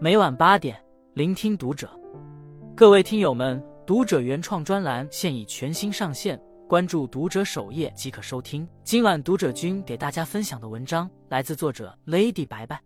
[0.00, 0.76] 每晚八点，
[1.14, 1.88] 聆听读者。
[2.74, 8.68] 各位听友们，读者原创专栏现已全新上线，关注读者首页即可收听。
[8.82, 12.80] 今晚读者君给大家分享的文章来自作者 Lady 白白。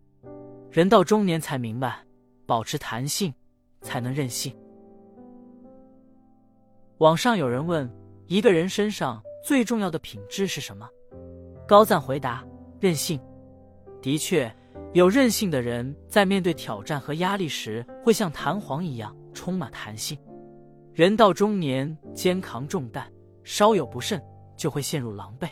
[0.69, 1.99] 人到中年才明白，
[2.45, 3.33] 保持弹性
[3.81, 4.55] 才能任性。
[6.99, 7.91] 网上有人问，
[8.27, 10.87] 一个人身上最重要的品质是什么？
[11.67, 12.45] 高赞回答：
[12.79, 13.19] 任性。
[13.99, 14.49] 的确。
[14.93, 20.17] 有韧性的人，在面对挑战和压力时，会像弹簧一样充满弹性。
[20.93, 23.05] 人到中年，肩扛重担，
[23.43, 24.21] 稍有不慎
[24.57, 25.47] 就会陷入狼狈。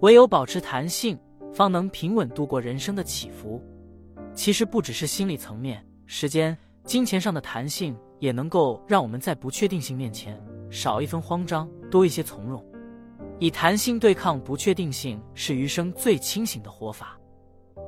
[0.00, 1.16] 唯有保持弹性，
[1.54, 3.62] 方能平稳度过人生的起伏。
[4.34, 10.38] 其实不只是心理层面，时间、金钱上的弹性，也能够让我们在不确定性面前
[10.70, 12.64] 少一分慌张，多一些从容。
[13.38, 17.18] 以弹性对抗不确定性，是余生最清醒的活法。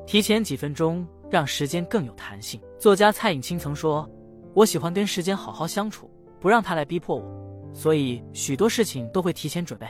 [0.06, 2.60] 提前几分钟，让时间更有弹性。
[2.78, 4.08] 作家蔡颖青曾说
[4.54, 9.86] ：“我喜欢跟时间好好相处，不让他来逼迫我，所以许多事情都会提前准备。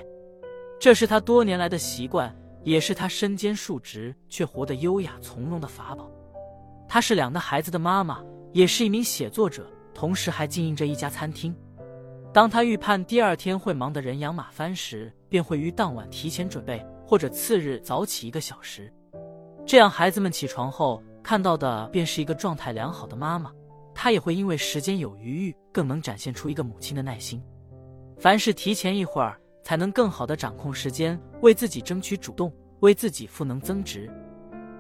[0.79, 6.09] 这是他多年来的习惯，也是他身兼数职却活得优雅从容的法宝。
[6.89, 8.23] 他是两个孩子的妈妈，
[8.53, 11.55] 也是一名写作者，同时还经营着一家餐厅。
[12.33, 18.93] 当他预判第二天会忙得人仰马翻时，便会于当晚提前准备，或者次日早起一个小时。”
[19.67, 23.51] 这样，孩子们起床后看到的便是一个状态良好的妈妈。
[23.95, 27.43] 她也会因为时间有余裕，更能展现出一个母亲的耐心。
[28.19, 34.11] 凡事提前一会儿，才能更好的掌控时间，为自己争取主动，为自己赋能增值。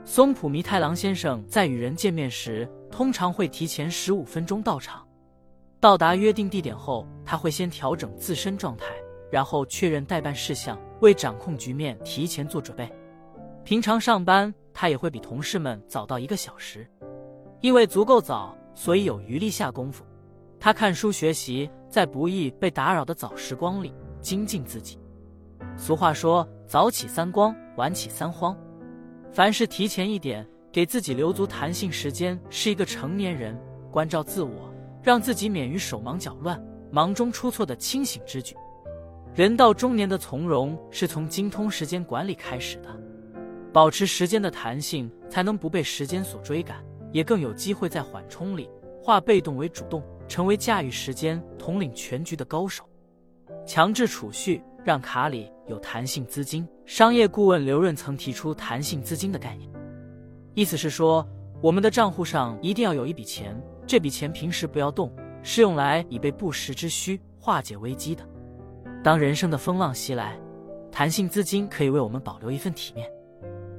[0.05, 5.07] 松浦弥太郎先生在与人见面时，通常会提前十五分钟到场。
[5.81, 8.87] 到达约定地点后，他会先调整自身状态，
[9.31, 12.87] 然后确认代办事项，为掌控局面提前做准备。
[13.65, 14.53] 平常上班。
[14.75, 16.87] 他也会比同事们早到一个小时，
[17.63, 20.05] 因为足够早，所以有余力下功夫。
[20.59, 24.99] 他看书学习，在不易被打扰的早时光里精进自己。
[25.77, 28.57] 俗话说：“早起三光，晚起三慌。”
[29.33, 33.59] 凡事提前一点，给自己留足弹性时间，是一个成年人
[33.91, 36.61] 关照自我，让自己免于手忙脚乱、
[36.91, 38.57] 忙中出错的清醒之举。
[39.35, 42.89] 人到中年的从容，是从精通时间管理开始的。
[43.75, 46.77] 保持时间的弹性，才能不被时间所追赶，
[47.11, 48.71] 也更有机会在缓冲里
[49.03, 52.89] 化被动为主动，成为驾驭时间、统领全局的高手。
[53.67, 56.65] 强制储蓄，让卡里有弹性资金。
[56.87, 59.69] 商业顾问刘润曾提出弹性资金的概念，
[60.55, 61.27] 意思是说，
[61.61, 65.13] 我们的账户上一定要有一笔钱，这笔钱平时不要动，
[65.43, 68.25] 是用来以备不时之需、化解危机的。
[69.03, 70.39] 当人生的风浪袭来，
[70.93, 73.11] 弹性资金可以为我们保留一份体面。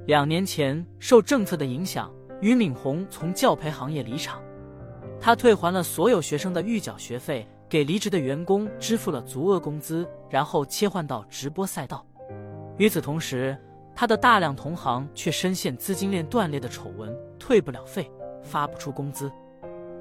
[0.07, 4.39] 两年前，受政策的影响，俞敏洪从教培行业离场。
[5.19, 12.05] 他退还了所有学生的预缴学费，给离职的员工支付了足额工资，然后切换到直播赛道。
[12.77, 13.57] 与此同时，
[13.95, 18.07] 他的大量同行却深陷资金链断裂的丑闻，退不了费，
[18.43, 19.31] 发不出工资。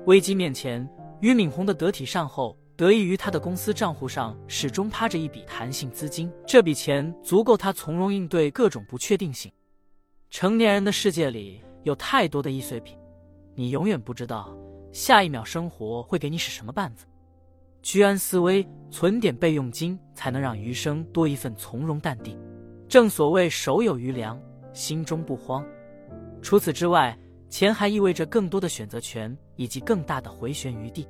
[0.05, 0.87] 危机面前，
[1.21, 9.51] 俞敏洪的得体善后，得益于他的公司账户上始终趴着一笔弹性资金，这笔钱足够他从容应对各种不确定性。
[10.35, 12.99] 成年人的世界里有太多的易碎品，
[13.55, 14.53] 你永远不知道
[14.91, 17.07] 下一秒生活会给你使什么绊子。
[17.83, 22.37] 居安思危，存点备用金，才能让余生多一份从容淡定。
[22.89, 24.37] 正所谓手有余粮，
[24.73, 25.65] 心中不慌。
[26.43, 27.17] 除此之外，
[27.49, 31.07] 钱还意味着更多的选择权以及更大的回旋余地。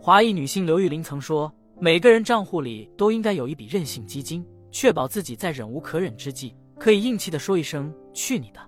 [0.00, 8.60] 华裔女性刘玉玲曾说：“每个人账户里都应该有一笔韧性基金，确保自己在忍无可忍之际。”可以硬气的说一声“去你的”，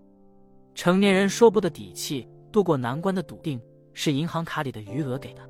[0.75, 3.60] 成年人说不的底气，度过难关的笃定，
[3.93, 5.43] 是银行卡里的余额给的。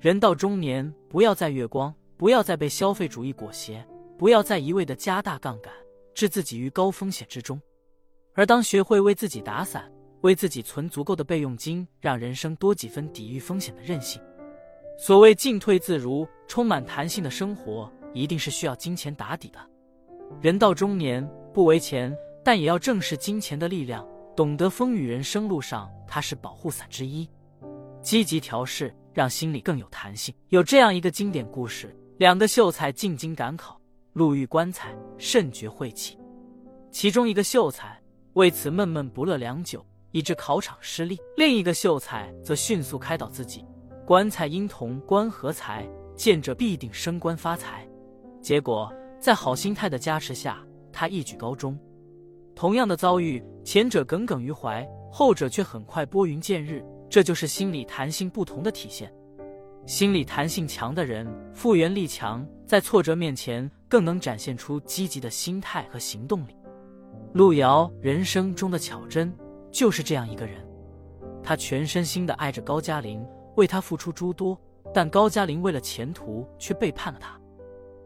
[0.00, 3.80] 人到中年，不要再月光，不要再被消费主义裹挟，
[4.18, 5.72] 不要再一味的加大杠杆，
[6.14, 7.62] 置自己于高风险之中。
[8.32, 9.88] 而当学会为自己打伞，
[10.22, 14.20] 为自己存足够的备用金，让人生多几分抵御风险的韧性。
[14.98, 19.60] 所谓进退自如、充满弹性的生活，一定是需要金钱打底的。
[20.40, 21.24] 人到中年。
[21.54, 22.12] 不为钱，
[22.42, 24.04] 但也要正视金钱的力量，
[24.34, 27.26] 懂得风雨人生路上它是保护伞之一。
[28.02, 30.34] 积极调试，让心里更有弹性。
[30.48, 33.80] 有这样一个经典故事：两个秀才进京赶考，
[34.14, 36.18] 路遇棺材，甚觉晦气。
[36.90, 38.02] 其中一个秀才
[38.32, 43.64] 为此闷闷不乐良久，以致考场失利；另一个秀才则迅速开导自己：
[44.04, 47.88] 棺材因同官合财，见者必定升官发财。
[48.42, 50.58] 结果在好心态的加持下。
[50.94, 51.76] 他一举高中，
[52.54, 59.12] 同样的遭遇，前者耿耿于怀，后者却很快拨云见日，这就是心理弹性不同的体现。
[59.86, 66.56] 心理弹性强的人，复原力强，在挫折面前更能展现出积极的心态和行动力。
[67.34, 69.30] 路遥人生中的巧珍
[69.70, 70.64] 就是这样一个人，
[71.42, 73.22] 他全身心的爱着高加林，
[73.56, 74.58] 为他付出诸多，
[74.94, 77.38] 但高加林为了前途却背叛了他。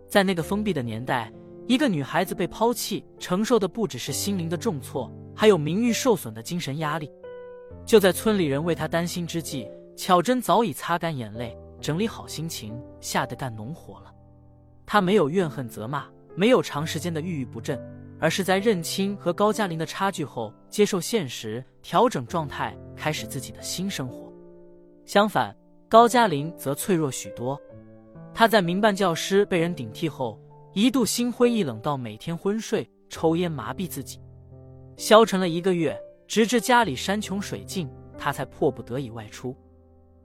[0.08, 1.31] 在那个封闭的年代，
[1.69, 7.12] 一个女孩子被抛弃，承受的不只是心灵的重挫，还有名誉受损的精神压力。
[7.85, 11.55] 就在村里人为她担心之际，巧珍早已擦干眼泪。
[11.79, 14.12] 整理好心情，吓得干农活了。
[14.87, 17.79] 她没有怨恨责骂，没有长时间的郁郁不振，
[18.19, 24.32] 而是在认清和高加林的差距后，接受现实，调整状态，开始自己的新生活。
[25.05, 25.55] 相反，
[25.87, 27.61] 高加林则脆弱许多。
[28.32, 30.41] 他在民办教师被人顶替后，
[30.79, 34.21] 一度心灰意冷到每天昏睡、抽烟麻痹自己，
[34.97, 39.57] 消沉了一个月，直至家里山穷水尽，他才迫不得已外出。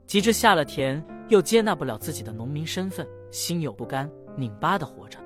[0.06, 5.18] 及至下了田，又接纳不了自己的农民身份，心有不甘，拧巴的活着。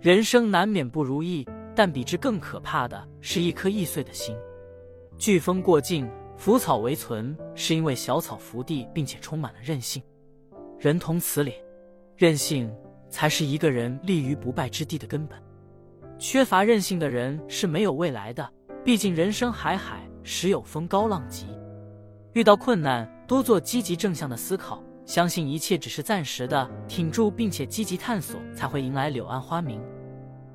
[0.00, 4.34] 人生难免不如意，但比之更可怕的是一颗易碎的心。
[5.18, 10.02] 飓风过境，腐草为存，是因为小草伏地，并且充满了韧性。
[10.78, 11.52] 人同此理，
[12.16, 12.74] 韧性
[13.08, 15.38] 才是一个人立于不败之地的根本。
[16.18, 18.48] 缺乏韧性的人是没有未来的。
[18.84, 21.46] 毕竟人生海海，时有风高浪急。
[22.34, 29.82] 遇到困难，多做积极正向的思考，相信一切只是暂时的，挺住并且积极探索，才会迎来柳暗花明。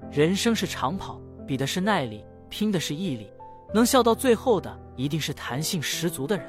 [0.09, 3.29] 人生是长跑，比的是耐力，拼的是毅力，
[3.73, 6.45] 能笑到最后的，一定是弹性十足的人。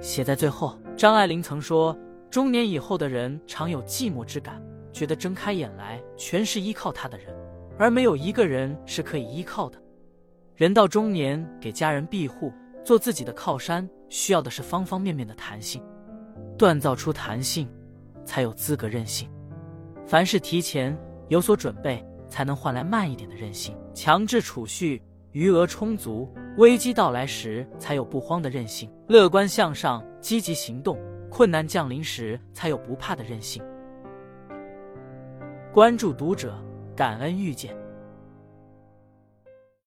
[0.00, 1.96] 写在最后，张爱玲曾说
[2.28, 4.60] ：“中年以后的人常有寂寞之感，
[4.92, 7.26] 觉得睁开眼来全是依靠他的人，
[7.78, 9.80] 而没有一个人是可以依靠的。
[10.56, 12.52] 人到中年，给家人庇护，
[12.84, 15.82] 做自己的靠山。”需要的是方方面面的弹性，
[16.56, 17.68] 锻造出弹性，
[18.24, 19.30] 才有资格任性。
[20.06, 20.98] 凡事提前
[21.28, 23.76] 有所准备，才能换来慢一点的任性。
[23.92, 25.02] 强制储蓄，
[25.32, 26.26] 余额充足，
[26.56, 28.90] 危机到来时才有不慌的任性。
[29.08, 30.98] 乐观向上，积极行动，
[31.30, 33.62] 困难降临时才有不怕的任性。
[35.78, 36.52] 关注读者，
[36.96, 37.72] 感恩遇见。